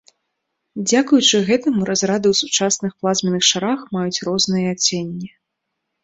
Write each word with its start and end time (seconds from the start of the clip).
Дзякуючы 0.89 1.41
гэтаму 1.49 1.81
разрады 1.89 2.27
ў 2.31 2.35
сучасных 2.41 2.91
плазменных 3.01 3.43
шарах 3.49 3.79
маюць 3.97 4.23
розныя 4.29 4.73
адценні. 4.77 5.29